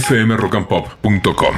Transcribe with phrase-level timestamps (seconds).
[0.00, 1.54] fmrockandpop.com.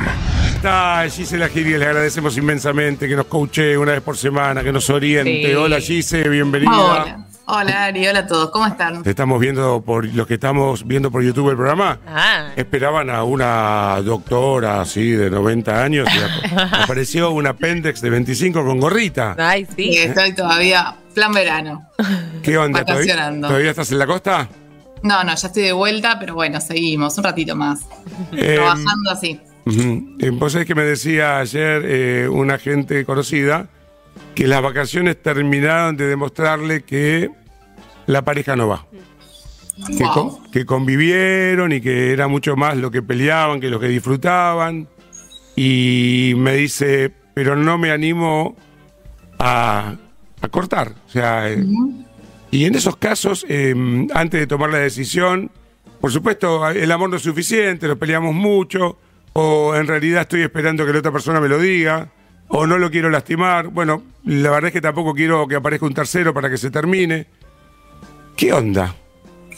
[0.55, 4.89] Está Gisela Giri, le agradecemos inmensamente que nos coache una vez por semana, que nos
[4.91, 5.47] oriente.
[5.47, 5.55] Sí.
[5.55, 6.73] Hola Gise, bienvenida.
[6.73, 7.23] Hola.
[7.49, 9.05] Hola Ari, hola a todos, ¿cómo están?
[9.05, 12.01] Te estamos viendo por los que estamos viendo por YouTube el programa.
[12.05, 12.49] Ah.
[12.57, 18.65] Esperaban a una doctora así de 90 años y ap- apareció un apéndice de 25
[18.65, 19.37] con gorrita.
[19.39, 19.99] Ay, Sí, sí.
[19.99, 21.89] estoy todavía plan verano.
[22.43, 22.85] ¿Qué onda?
[22.85, 24.49] ¿Todavía, todavía estás en la costa?
[25.03, 27.81] No, no, ya estoy de vuelta, pero bueno, seguimos un ratito más.
[28.33, 29.41] Eh, Trabajando así.
[30.21, 33.69] Eh, Vos sabés que me decía ayer eh, una gente conocida
[34.35, 37.31] que las vacaciones terminaron de demostrarle que
[38.07, 38.87] la pareja no va.
[39.97, 40.13] Que, Wow.
[40.13, 44.89] con- que convivieron y que era mucho más lo que peleaban que lo que disfrutaban.
[45.55, 48.57] Y me dice, pero no me animo
[49.39, 49.95] a,
[50.41, 50.93] a cortar.
[51.07, 51.65] O sea, eh,
[52.57, 53.75] y en esos casos, eh,
[54.15, 55.51] antes de tomar la decisión,
[56.01, 58.97] por supuesto, el amor no es suficiente, nos peleamos mucho,
[59.35, 62.09] o en realidad estoy esperando que la otra persona me lo diga,
[62.49, 63.69] o no lo quiero lastimar.
[63.69, 67.27] Bueno, la verdad es que tampoco quiero que aparezca un tercero para que se termine.
[68.39, 68.95] ¿Qué onda?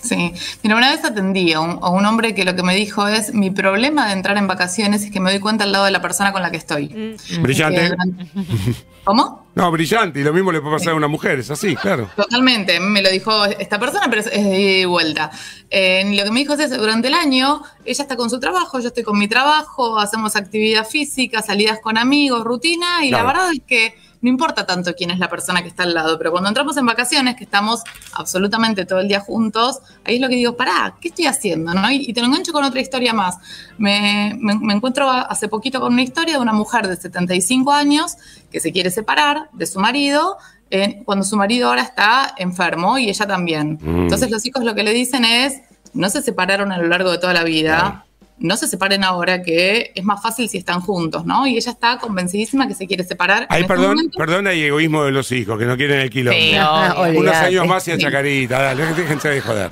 [0.03, 0.33] Sí.
[0.63, 3.35] Mira, una vez atendí a un, a un hombre que lo que me dijo es:
[3.35, 6.01] Mi problema de entrar en vacaciones es que me doy cuenta al lado de la
[6.03, 7.17] persona con la que estoy.
[7.41, 7.81] Brillante.
[7.81, 8.27] Que durante-
[9.05, 9.47] ¿Cómo?
[9.55, 12.11] No, brillante, y lo mismo le puede pasar a una mujer, es así, claro.
[12.15, 15.31] Totalmente, me lo dijo esta persona, pero es, de ida y vuelta.
[15.71, 18.79] Eh, lo que me dijo es eso, durante el año, ella está con su trabajo,
[18.81, 23.27] yo estoy con mi trabajo, hacemos actividad física, salidas con amigos, rutina, y Claro.
[23.27, 26.19] la verdad es que no importa tanto quién es la persona que está al lado,
[26.19, 27.83] pero cuando entramos en vacaciones, que estamos
[28.15, 31.73] absolutamente todo el día juntos, ahí es lo que digo, pará, ¿qué estoy haciendo?
[31.75, 31.91] ¿no?
[31.91, 33.37] Y, y te lo engancho con otra historia más.
[33.79, 38.17] Me, me- me encuentro hace poquito con una historia de una mujer de 75 años
[38.51, 40.37] que se quiere separar de su marido
[40.71, 43.79] eh, cuando su marido ahora está enfermo y ella también.
[43.81, 44.03] Mm.
[44.03, 45.61] Entonces los hijos lo que le dicen es,
[45.95, 48.05] no se separaron a lo largo de toda la vida.
[48.41, 51.47] No se separen ahora, que es más fácil si están juntos, ¿no?
[51.47, 53.47] Y ella está convencidísima que se quiere separar.
[53.51, 56.39] Ay, este perdón, perdón, hay egoísmo de los hijos, que no quieren el quilombo.
[56.39, 56.95] Sí, Ah.
[57.15, 59.71] Unos años más y a chacarita, dale, déjense de joder.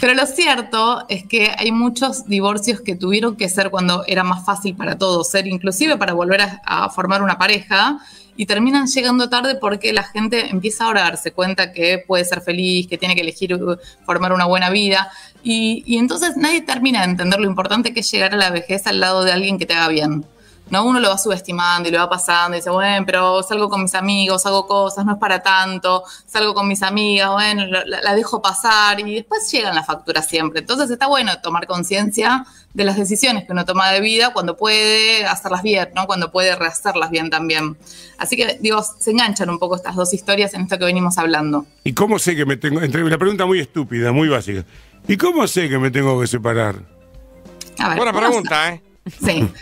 [0.00, 4.44] Pero lo cierto es que hay muchos divorcios que tuvieron que ser cuando era más
[4.44, 7.98] fácil para todos ser, inclusive para volver a, a formar una pareja,
[8.36, 12.86] y terminan llegando tarde porque la gente empieza a darse cuenta que puede ser feliz,
[12.86, 15.10] que tiene que elegir uh, formar una buena vida,
[15.42, 18.86] y, y entonces nadie termina de entender lo importante que es llegar a la vejez
[18.86, 20.24] al lado de alguien que te haga bien.
[20.70, 20.84] ¿No?
[20.84, 23.94] Uno lo va subestimando y lo va pasando y dice, bueno, pero salgo con mis
[23.94, 28.14] amigos, hago cosas, no es para tanto, salgo con mis amigas, bueno, la, la- la
[28.14, 30.60] dejo pasar y después llegan las facturas siempre.
[30.60, 35.24] Entonces está bueno tomar conciencia de las decisiones que uno toma de vida cuando puede
[35.26, 36.06] hacerlas bien, ¿no?
[36.06, 37.76] Cuando puede rehacerlas bien también.
[38.18, 41.66] Así que, digo, se enganchan un poco estas dos historias en esto que venimos hablando.
[41.84, 42.80] ¿Y cómo sé que me tengo.?
[42.80, 44.64] Entre, una pregunta muy estúpida, muy básica.
[45.06, 46.76] ¿Y cómo sé que me tengo que separar?
[47.78, 48.82] A ver, Buena ¿cómo pregunta, ¿eh?
[49.24, 49.48] Sí.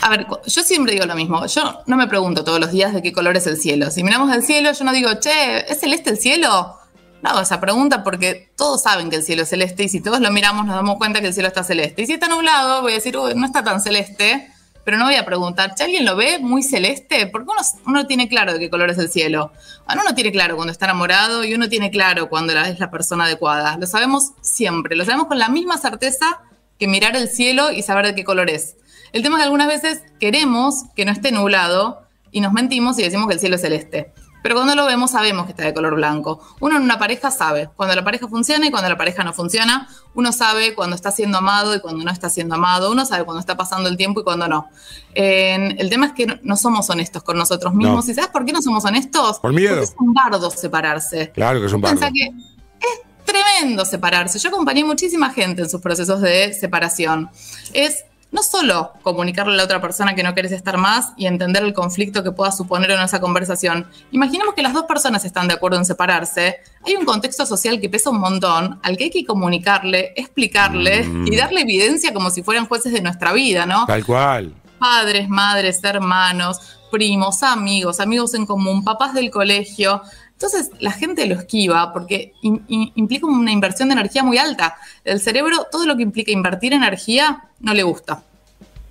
[0.00, 1.46] A ver, yo siempre digo lo mismo.
[1.46, 3.90] Yo no me pregunto todos los días de qué color es el cielo.
[3.90, 6.76] Si miramos el cielo, yo no digo, che, ¿es celeste el cielo?
[7.22, 10.20] No hago esa pregunta porque todos saben que el cielo es celeste y si todos
[10.20, 12.02] lo miramos nos damos cuenta que el cielo está celeste.
[12.02, 14.48] Y si está nublado, voy a decir, uy, no está tan celeste,
[14.84, 17.26] pero no voy a preguntar, ¿che, alguien lo ve muy celeste?
[17.26, 19.50] Porque uno, uno tiene claro de qué color es el cielo.
[19.86, 23.24] Bueno, uno tiene claro cuando está enamorado y uno tiene claro cuando es la persona
[23.24, 23.76] adecuada.
[23.78, 26.42] Lo sabemos siempre, lo sabemos con la misma certeza
[26.78, 28.76] que mirar el cielo y saber de qué color es.
[29.12, 33.02] El tema es que algunas veces queremos que no esté nublado y nos mentimos y
[33.02, 34.12] decimos que el cielo es celeste.
[34.42, 36.40] Pero cuando lo vemos sabemos que está de color blanco.
[36.60, 39.88] Uno en una pareja sabe cuando la pareja funciona y cuando la pareja no funciona.
[40.14, 42.92] Uno sabe cuando está siendo amado y cuando no está siendo amado.
[42.92, 44.68] Uno sabe cuando está pasando el tiempo y cuando no.
[45.14, 48.06] El tema es que no, no somos honestos con nosotros mismos.
[48.06, 48.12] No.
[48.12, 49.40] ¿Y sabes por qué no somos honestos?
[49.40, 49.70] Por miedo.
[49.70, 51.32] Porque es un bardo separarse.
[51.32, 51.98] Claro que es un bardo.
[51.98, 54.38] Pensá que es tremendo separarse.
[54.38, 57.30] Yo acompañé muchísima gente en sus procesos de separación.
[57.72, 58.04] Es
[58.36, 61.72] no solo comunicarle a la otra persona que no querés estar más y entender el
[61.72, 63.86] conflicto que pueda suponer en esa conversación.
[64.12, 66.56] Imaginemos que las dos personas están de acuerdo en separarse.
[66.84, 71.26] Hay un contexto social que pesa un montón, al que hay que comunicarle, explicarle Mm.
[71.32, 73.86] y darle evidencia como si fueran jueces de nuestra vida, ¿no?
[73.86, 74.54] Tal cual.
[74.78, 76.60] padres, madres, hermanos,
[76.90, 80.02] primos, amigos, amigos en común, papás del colegio.
[80.36, 84.76] Entonces la gente lo esquiva porque in- in- implica una inversión de energía muy alta.
[85.02, 88.22] El cerebro, todo lo que implica invertir energía, no le gusta.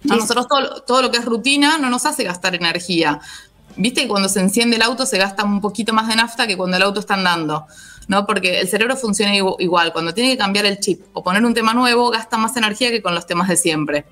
[0.09, 3.19] A nosotros todo, todo lo que es rutina no nos hace gastar energía.
[3.77, 6.57] Viste que cuando se enciende el auto se gasta un poquito más de nafta que
[6.57, 7.65] cuando el auto está andando.
[8.07, 8.25] ¿no?
[8.27, 9.91] Porque el cerebro funciona igu- igual.
[9.94, 13.01] Cuando tiene que cambiar el chip o poner un tema nuevo, gasta más energía que
[13.01, 14.06] con los temas de siempre.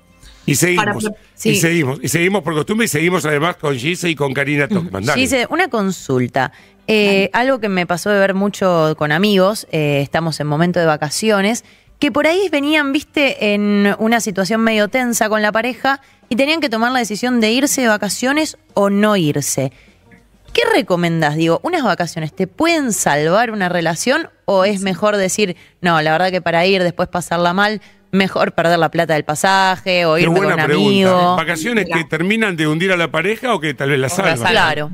[0.46, 1.04] Y seguimos.
[1.04, 1.98] Para- Y seguimos.
[2.02, 5.04] Y seguimos por costumbre y seguimos además con Gise y con Karina Tockman.
[5.04, 5.20] Dale.
[5.20, 6.52] Dice, una consulta.
[6.86, 10.86] Eh, algo que me pasó de ver mucho con amigos, eh, estamos en momento de
[10.86, 11.64] vacaciones,
[11.98, 16.60] que por ahí venían, viste, en una situación medio tensa con la pareja y tenían
[16.60, 19.72] que tomar la decisión de irse de vacaciones o no irse.
[20.54, 21.34] ¿Qué recomendás?
[21.34, 26.30] Digo, ¿unas vacaciones te pueden salvar una relación o es mejor decir, no, la verdad
[26.30, 30.46] que para ir después pasarla mal, mejor perder la plata del pasaje o irme con
[30.46, 30.86] un pregunta.
[30.86, 31.36] amigo?
[31.36, 34.38] ¿Vacaciones que terminan de hundir a la pareja o que tal vez la salvan?
[34.38, 34.90] Claro.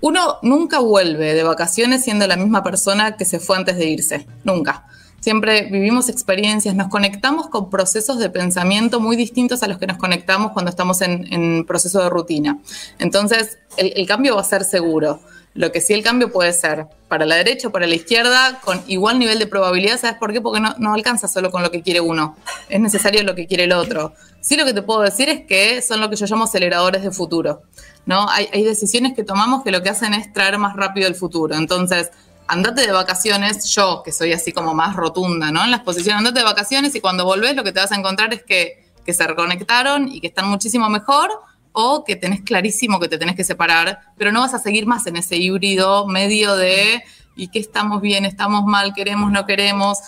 [0.00, 4.26] Uno nunca vuelve de vacaciones siendo la misma persona que se fue antes de irse.
[4.44, 4.84] Nunca.
[5.24, 9.96] Siempre vivimos experiencias, nos conectamos con procesos de pensamiento muy distintos a los que nos
[9.96, 12.58] conectamos cuando estamos en, proceso de rutina.
[12.98, 15.20] Entonces, el, cambio va a ser seguro.
[15.54, 18.82] Lo que sí el cambio puede ser para la derecha o para la izquierda con
[18.86, 19.98] igual nivel de probabilidad.
[19.98, 20.42] ¿Sabes por qué?
[20.42, 22.36] Porque no, alcanza solo con lo que quiere uno.
[22.68, 24.12] Es necesario lo que quiere el otro.
[24.42, 27.10] Sí lo que te puedo decir es que son lo que yo llamo aceleradores de
[27.10, 27.62] futuro.
[28.04, 28.28] ¿no?
[28.28, 31.54] Hay decisiones que tomamos que lo que hacen es traer más rápido el futuro.
[31.54, 32.10] Entonces,
[32.46, 35.64] andate de vacaciones, yo que soy así como más rotunda, ¿no?
[35.64, 38.32] En las posiciones, andate de vacaciones y cuando volvés lo que te vas a encontrar
[38.34, 41.30] es que, se reconectaron y que están muchísimo mejor
[41.72, 45.06] o que tenés clarísimo que te tenés que separar, pero no vas a seguir más
[45.06, 47.02] en ese híbrido medio de
[47.36, 49.98] y que estamos bien, estamos mal, queremos, no queremos.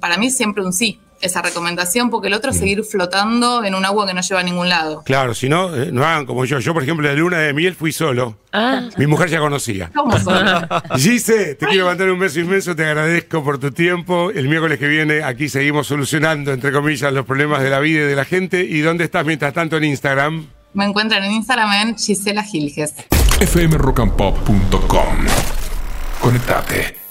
[0.00, 3.84] Para mí siempre un sí, esa recomendación, porque el otro es seguir flotando en un
[3.84, 5.02] agua que no lleva a ningún lado.
[5.04, 6.58] Claro, si no, eh, no hagan como yo.
[6.58, 8.36] Yo, por ejemplo, de luna de miel fui solo.
[8.52, 8.88] Ah.
[8.96, 9.90] Mi mujer ya conocía.
[9.94, 10.46] ¿Cómo son?
[10.96, 14.30] Gise, te quiero mandar un beso inmenso, te agradezco por tu tiempo.
[14.30, 18.06] El miércoles que viene aquí seguimos solucionando, entre comillas, los problemas de la vida y
[18.06, 18.62] de la gente.
[18.64, 20.46] ¿Y dónde estás mientras tanto en Instagram?
[20.74, 22.94] Me encuentran en Instagram en Gisela Gilges.
[23.40, 25.26] fmrockandpop.com.
[26.20, 27.05] Conectate.